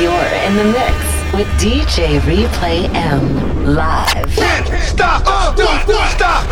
You're 0.00 0.10
in 0.10 0.56
the 0.56 0.64
mix 0.64 0.96
with 1.34 1.46
DJ 1.60 2.18
Replay 2.20 2.88
M 2.94 3.74
live. 3.74 4.32
Stop! 4.32 4.66
Stop! 4.80 5.22
Stop! 5.54 5.88
Stop! 6.08 6.46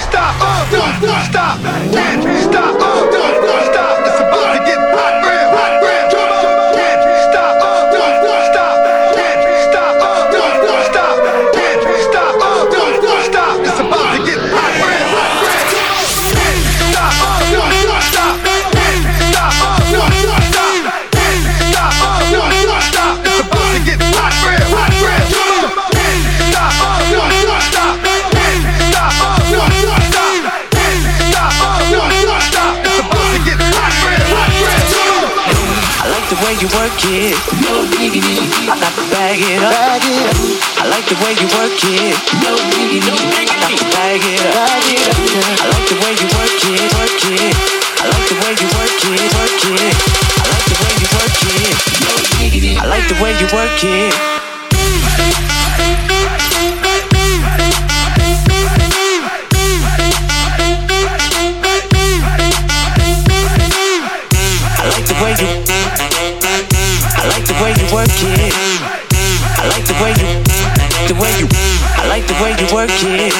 Stop! 0.00 0.34
Stop! 0.68 1.30
Stop! 1.30 1.60
Stop! 2.50 3.95
No. 39.62 39.70
I 39.70 40.90
like 40.90 41.06
the 41.06 41.14
way 41.22 41.38
you 41.38 41.46
work 41.54 41.78
it. 41.86 42.18
No 42.42 42.58
I 43.94 44.18
it. 44.26 44.42
I 45.46 45.70
like 45.70 45.86
the 45.86 45.96
way 46.02 46.12
you 46.18 46.26
work 46.34 46.62
it. 46.66 46.90
I 47.96 48.10
like 48.10 48.26
the 48.26 48.34
way 48.42 48.52
you 48.58 48.66
work 48.74 48.98
it. 49.06 49.22
I 50.34 50.50
like 50.50 50.66
the 50.66 50.74
way 50.82 50.92
you 50.98 51.06
work 51.14 51.38
it. 51.46 51.78
No. 52.02 52.14
I 52.82 52.86
like 52.86 53.06
the 53.08 53.14
way 53.22 53.32
you 53.38 53.46
work 53.54 53.84
it. 53.84 54.35
the 72.36 72.42
way 72.42 72.50
you 72.50 72.66
work 72.74 72.90
it. 72.90 73.32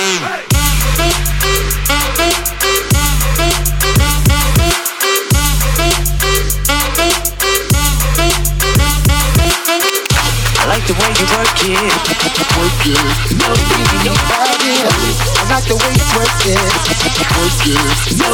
I 10.58 10.64
like 10.68 10.84
the 10.86 10.94
way 10.94 11.10
you 11.12 11.26
work 11.36 11.60
it. 11.60 11.92
Work 12.56 12.86
it. 12.86 13.00
Your 14.04 14.16
body. 14.28 14.74
I 14.86 15.44
like 15.50 15.66
the 15.68 15.74
way 15.76 15.92
you 15.92 16.06
work 16.16 16.46
it. 16.46 16.56
Work 17.36 17.66
it. 17.66 18.25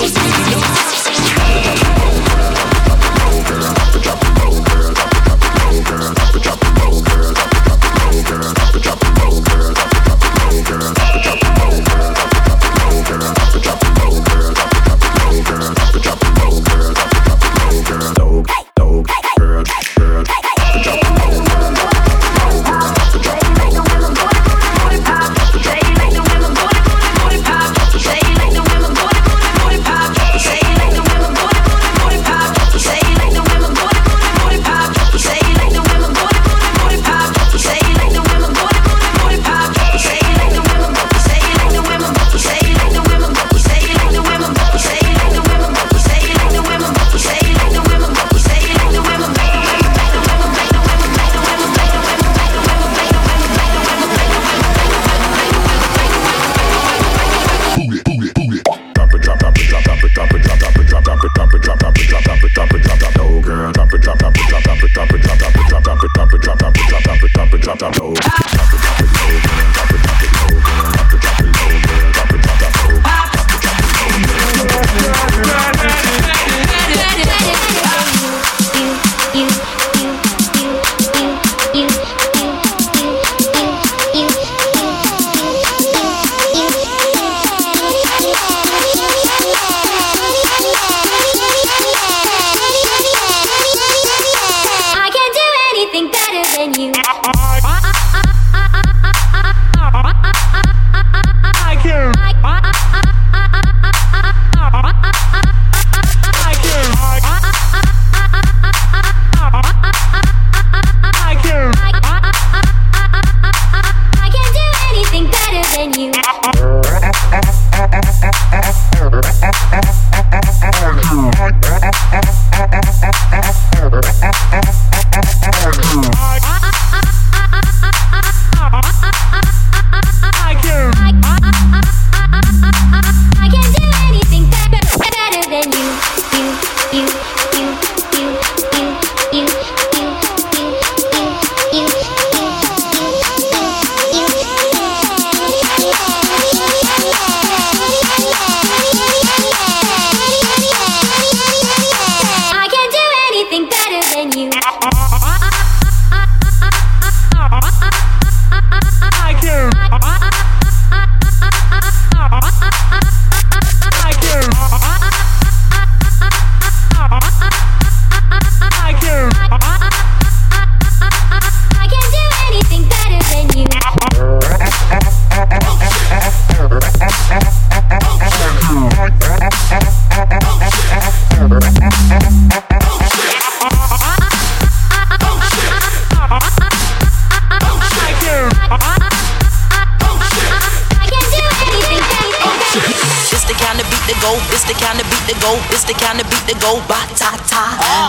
Go. 195.53 195.61
It's 195.73 195.85
the 195.85 195.95
kind 195.95 196.21
of 196.21 196.27
beat 196.31 196.45
to 196.49 196.55
go. 196.61 196.81
Ba 196.89 197.01
ta 197.17 197.37
ta. 197.49 197.63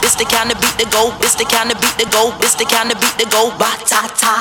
It's 0.04 0.16
the 0.16 0.25
kind 0.25 0.51
of 0.51 0.57
beat 0.62 0.75
to 0.80 0.88
go. 0.88 1.12
It's 1.19 1.36
the 1.36 1.45
kind 1.45 1.72
of 1.72 1.78
beat 1.81 1.95
to 2.00 2.06
go. 2.07 2.31
It's 2.40 2.56
the 2.56 2.66
kind 2.66 2.92
of 2.92 3.00
beat 3.00 3.16
to 3.19 3.25
go. 3.28 3.51
Ba 3.60 3.69
ta 3.84 4.07
ta. 4.16 4.34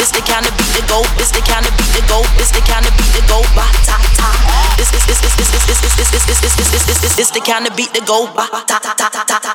It's 0.00 0.12
the 0.12 0.20
kind 0.20 0.44
of 0.44 0.52
beat 0.56 0.72
to 0.76 0.82
go. 0.86 1.00
It's 1.16 1.32
the 1.32 1.40
kind 1.40 1.64
of 1.64 1.72
beat 1.76 1.92
to 1.96 2.02
go. 2.08 2.20
It's 2.36 2.52
the 2.52 2.60
kind 2.60 2.84
of 2.84 2.92
beat 2.96 3.12
to 3.16 3.22
go. 3.28 3.40
Ba 3.56 3.64
ta 3.88 3.96
ta. 4.18 4.28
This 4.76 4.90
this 4.92 5.04
this 5.08 5.20
this 5.20 5.34
this 5.36 5.50
this 5.50 5.80
this 5.80 5.94
this 5.96 6.10
this 6.10 6.20
this 6.26 6.40
this 6.40 6.56
this 6.56 6.84
this 6.86 7.00
this 7.00 7.16
this 7.16 7.30
the 7.30 7.40
kind 7.40 7.66
of 7.66 7.76
beat 7.76 7.92
to 7.94 8.00
go. 8.04 8.28
Ba 8.36 8.44
ta 8.68 8.78
ta 8.78 8.92
ta 8.94 9.08
ta 9.08 9.24
ta. 9.24 9.52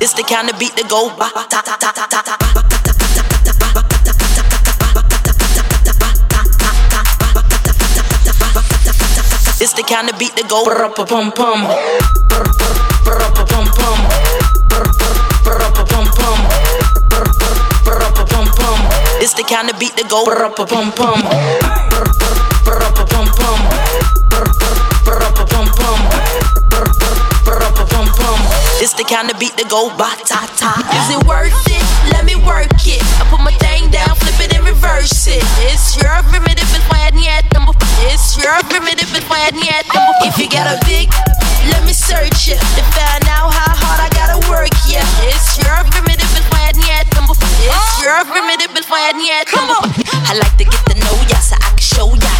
It's 0.00 0.12
the 0.12 0.22
kind 0.22 0.50
of 0.50 0.58
beat 0.58 0.76
that 0.76 0.88
go 0.88 1.08
ba 1.16 1.28
ta 1.48 1.60
ta 1.64 1.76
ta 1.80 1.90
ta 1.92 2.06
ta 2.06 2.20
ta. 2.22 2.43
It's 10.06 10.12
the 10.12 10.20
kind 10.20 10.20
of 10.20 10.20
beat 10.20 10.36
that 10.36 10.48
go 10.50 10.64
pum 10.64 10.92
pum 10.92 11.32
pum 11.32 11.64
It's 19.22 19.32
the 19.32 19.44
kind 19.48 19.70
of 19.70 19.78
beat 19.80 19.96
that 19.96 20.08
go 20.10 20.24
pum 20.66 20.92
pum 20.92 21.24
It's 28.82 28.92
the 28.92 29.04
kind 29.04 29.30
of 29.30 29.38
beat 29.40 29.56
that 29.56 29.70
go 29.70 29.88
ba 29.96 30.12
ta 30.28 30.44
ta. 30.60 30.84
Is 31.00 31.16
it 31.16 31.26
worth 31.26 31.54
it? 31.66 32.12
Let 32.12 32.26
me 32.26 32.36
work 32.44 32.68
it. 32.84 33.00
I 33.16 33.24
put 33.30 33.40
my 33.40 33.52
thing 33.52 33.90
down, 33.90 34.14
flip 34.16 34.38
it 34.44 34.54
and 34.54 34.66
reverse 34.66 35.26
it. 35.26 35.42
It's 35.72 35.96
your 35.96 36.20
primitive 36.28 36.68
and 36.74 36.82
fire 36.92 37.10
yet 37.16 37.50
number. 37.54 37.83
It's 38.10 38.36
your 38.36 38.56
primitive 38.68 39.08
and 39.14 39.24
fire 39.24 39.52
yet. 39.54 39.84
If 40.24 40.36
you 40.38 40.48
got 40.48 40.68
a 40.68 40.76
big, 40.84 41.08
let 41.72 41.84
me 41.84 41.92
search 41.92 42.52
it 42.52 42.60
to 42.60 42.82
find 42.92 43.24
out 43.28 43.52
how 43.52 43.72
hard 43.72 44.00
I 44.00 44.08
gotta 44.12 44.38
work. 44.50 44.72
Yeah, 44.88 45.04
it's 45.24 45.56
your 45.60 45.80
primitive 45.88 46.28
and 46.36 46.46
fire 46.52 46.74
yet 46.84 47.08
number. 47.16 47.32
It's 47.34 47.94
your 48.04 48.20
primitive 48.28 48.72
and 48.76 48.84
fire 48.84 49.16
yet 49.16 49.48
number. 49.56 49.80
I 50.28 50.36
like 50.36 50.54
to 50.60 50.64
get 50.68 50.82
to 50.92 50.96
know 51.00 51.16
ya 51.28 51.38
so 51.40 51.56
I 51.56 51.72
can 51.72 51.84
show 51.84 52.08
ya. 52.12 52.32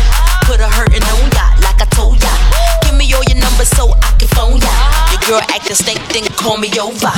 Put 0.44 0.60
a 0.60 0.68
hurtin' 0.68 1.02
on 1.02 1.32
ya 1.32 1.46
like 1.64 1.80
I 1.80 1.88
told 1.96 2.20
ya. 2.20 2.32
Give 2.84 2.94
me 2.94 3.08
all 3.16 3.24
your 3.24 3.40
numbers 3.40 3.72
so 3.72 3.88
I 3.88 4.10
can 4.20 4.28
phone 4.36 4.60
ya. 4.60 4.72
Your 5.16 5.22
girl 5.24 5.42
acting 5.48 5.76
stink, 5.76 6.00
then 6.12 6.28
call 6.36 6.60
me 6.60 6.68
over. 6.76 7.12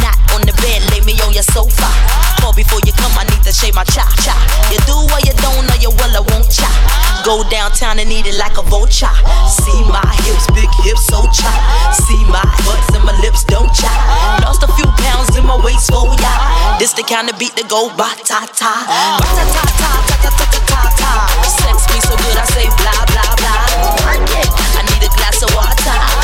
Not 0.00 0.16
on 0.32 0.42
the 0.48 0.56
bed, 0.64 0.80
lay 0.90 1.04
me 1.04 1.14
on 1.20 1.36
your 1.36 1.44
sofa. 1.44 1.88
Call 2.40 2.56
before 2.56 2.80
you 2.88 2.89
come, 2.89 2.89
to 3.50 3.56
shave 3.58 3.74
my 3.74 3.84
cha 3.84 4.06
cha. 4.22 4.34
You 4.70 4.78
do 4.86 4.94
what 5.10 5.26
you 5.26 5.34
don't 5.42 5.66
know, 5.66 5.78
you 5.82 5.90
will, 5.90 6.14
I 6.14 6.22
won't 6.30 6.46
cha. 6.46 6.70
Go 7.26 7.42
downtown 7.50 7.98
and 7.98 8.10
eat 8.10 8.26
it 8.26 8.38
like 8.38 8.56
a 8.58 8.62
vulture. 8.62 9.10
See 9.50 9.82
my 9.90 10.06
hips, 10.22 10.46
big 10.54 10.70
hips, 10.86 11.06
so 11.10 11.26
cha. 11.34 11.50
See 11.90 12.22
my 12.30 12.42
butts 12.62 12.94
and 12.94 13.02
my 13.02 13.14
lips, 13.20 13.42
don't 13.44 13.72
cha. 13.74 13.90
Lost 14.46 14.62
a 14.62 14.70
few 14.78 14.86
pounds 15.02 15.34
in 15.36 15.44
my 15.46 15.58
waist, 15.58 15.90
oh 15.92 16.14
yeah. 16.22 16.78
This 16.78 16.92
the 16.92 17.02
kind 17.02 17.28
of 17.28 17.38
beat 17.38 17.54
that 17.58 17.68
go 17.68 17.90
ba 17.98 18.14
ta 18.22 18.46
ta. 18.54 18.72
Ba 19.18 19.26
ta 19.26 19.44
ta 19.50 19.62
ta 19.80 19.90
ta 20.06 20.16
ta 20.22 20.30
ta 20.30 20.46
ta 20.46 20.60
ta 20.70 20.80
ta. 21.00 21.10
Sex 21.42 21.90
me 21.90 21.98
so 22.06 22.14
good, 22.14 22.36
I 22.38 22.46
say 22.54 22.66
blah 22.78 23.02
blah 23.10 23.34
blah. 23.34 24.14
I 24.78 24.82
need 24.86 25.02
a 25.02 25.10
glass 25.18 25.42
of 25.42 25.50
water 25.58 26.19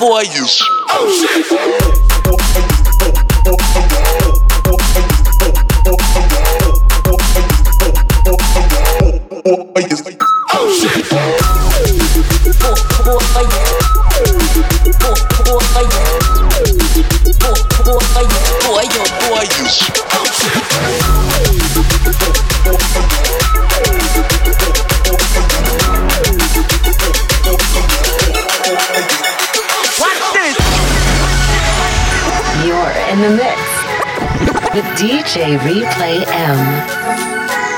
boy 0.00 0.22
is. 0.22 0.62
Oh 0.88 2.08
shit. 2.08 2.19
DJ 35.00 35.56
Replay 35.56 36.26
M. 36.28 37.69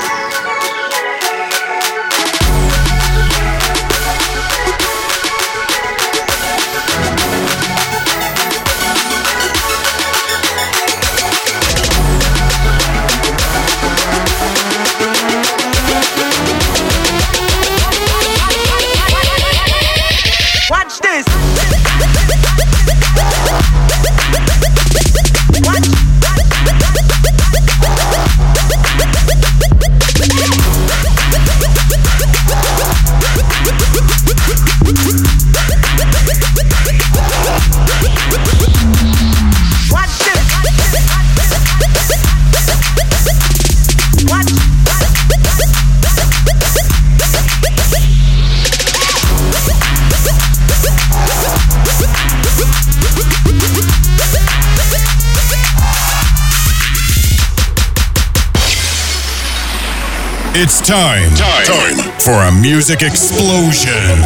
It's 60.55 60.79
time. 60.79 61.33
Time. 61.35 62.19
for 62.19 62.43
a 62.47 62.51
music 62.61 63.01
explosion 63.01 64.21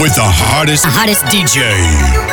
with 0.00 0.14
the 0.14 0.22
hottest, 0.22 0.84
hottest 0.86 1.24
DJ. 1.24 2.31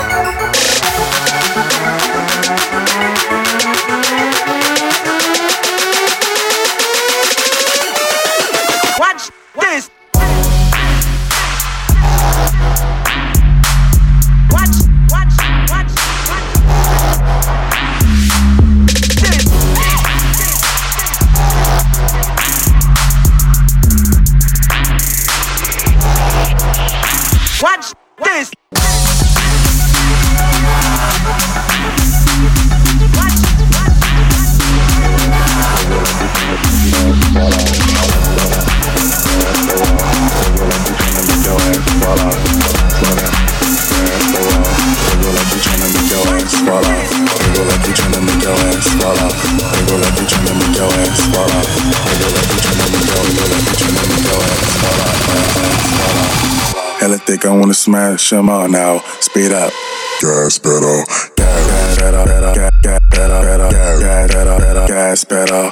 I 57.50 57.52
wanna 57.52 57.74
smash 57.74 58.30
them 58.30 58.48
all 58.48 58.70
now. 58.70 59.00
Speed 59.22 59.52
up. 59.52 59.74
Gas 60.22 60.60
pedal. 60.60 61.04
Gas 61.36 61.98
pedal. 61.98 62.26
Gas 62.54 63.00
pedal. 63.10 63.72
Gas 63.72 64.32
pedal. 64.32 64.88
Gas 64.88 65.24
pedal. 65.24 65.69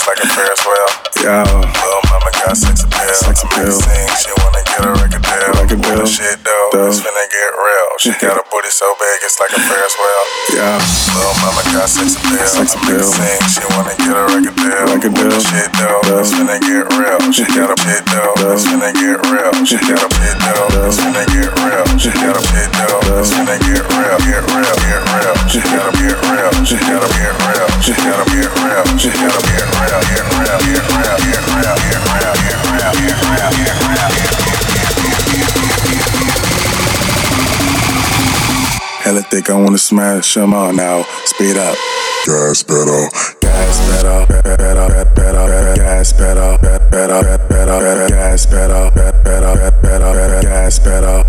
it's 0.00 0.08
like 0.08 0.24
a 0.24 0.28
prayer 0.32 0.48
as 0.48 0.64
well. 0.64 0.88
Yo. 1.20 1.36
Little 1.44 2.04
mama 2.08 2.32
got 2.40 2.56
sex 2.56 2.88
appeal. 2.88 3.12
Sex 3.20 3.44
appeal. 3.44 3.68
Sing, 3.68 4.08
she 4.16 4.32
wanna 4.40 4.64
get 4.64 4.80
a 4.80 4.96
record 4.96 5.20
deal. 5.20 5.52
Like 5.60 5.68
a 5.68 5.76
deal. 5.76 6.08
shit 6.08 6.40
though, 6.40 6.88
it's 6.88 7.04
finna 7.04 7.24
get 7.28 7.52
real. 7.52 7.88
She 8.00 8.10
got 8.16 8.40
a 8.40 8.44
booty 8.48 8.72
so 8.72 8.88
big, 8.96 9.20
it's 9.20 9.36
like 9.36 9.52
a 9.52 9.60
prayer 9.60 9.84
as 9.84 9.96
well. 10.00 10.24
Yeah. 10.56 10.80
Little 11.12 11.36
mama 11.44 11.60
got 11.76 11.92
sex 11.92 12.16
appeal. 12.16 12.48
Sex 12.48 12.80
appeal. 12.80 13.04
Sing, 13.04 13.44
she 13.44 13.60
wanna 13.76 13.92
get 14.00 14.16
a 14.16 14.24
record 14.24 14.56
deal. 14.56 14.88
Like 14.88 15.04
a 15.04 15.12
deal. 15.12 15.36
shit 15.36 15.68
though, 15.76 16.00
it's 16.16 16.32
finna 16.32 16.56
get 16.64 16.88
real. 16.96 17.20
She 17.28 17.44
got 17.52 17.68
a 17.68 17.76
pit 17.76 18.00
though, 18.08 18.56
it's 18.56 18.64
finna 18.64 18.88
get 18.96 19.20
real. 19.28 19.52
She 19.68 19.76
got 19.84 20.00
a 20.00 20.08
pit 20.16 20.36
though, 20.40 20.88
it's 20.88 20.96
finna 20.96 21.28
get 21.28 21.52
real. 21.60 21.84
She 22.00 22.08
got 22.16 22.40
a 22.40 22.42
pit 22.48 22.72
though, 22.72 23.20
it's 23.20 23.36
finna 23.36 23.56
get 23.68 23.84
real. 23.84 24.16
Get 24.24 24.48
real, 24.48 24.76
get 24.80 25.00
real. 25.12 25.34
She 25.50 25.60
gotta 25.60 25.92
get 25.92 26.16
real. 26.24 26.64
She 26.64 26.76
gotta 26.88 27.08
get 27.12 27.36
real. 27.36 27.68
She 27.82 27.92
gotta 27.92 28.24
get 28.30 28.48
real. 28.56 28.98
She 28.98 29.08
gotta 29.10 29.42
get 29.44 29.52
real. 29.52 29.59
Think 39.30 39.48
I 39.48 39.54
wanna 39.54 39.78
smash 39.78 40.34
them 40.34 40.52
out 40.52 40.74
now. 40.74 41.04
Speed 41.24 41.56
up. 41.56 41.76
Gas 42.26 42.64
pedal 42.64 43.39
gas 43.60 43.78
pedal, 43.80 44.26
pedal, 44.26 44.88
pedal, 45.14 45.48
gas 45.76 46.12
pedal, 46.14 46.58
pedal, 46.90 47.22
pedal, 47.48 48.08
gas 48.08 48.46
pedal, 48.46 48.90
pedal, 48.90 49.72
pedal, 49.82 50.42
gas 50.42 50.78
pedal. 50.78 51.24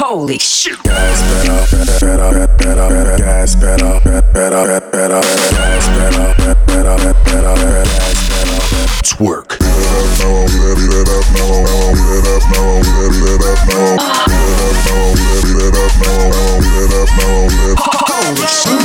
Holy 0.00 0.38
shit! 0.38 0.82
Gas 0.82 1.22
pedal, 1.30 1.62
pedal, 2.00 2.32
pedal, 2.58 3.18
gas 3.18 3.54
pedal, 3.54 4.00
pedal, 4.34 4.80
pedal, 4.90 5.22
gas 5.22 5.86
pedal, 5.94 6.34
pedal, 6.66 6.98
pedal, 7.24 7.56
gas 7.56 8.18
pedal. 8.28 8.66
Twerk. 9.04 9.58
Holy 18.12 18.46
shit! 18.46 18.79